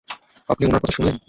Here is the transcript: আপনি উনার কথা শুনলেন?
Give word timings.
আপনি 0.49 0.63
উনার 0.65 0.81
কথা 0.81 0.93
শুনলেন? 0.93 1.15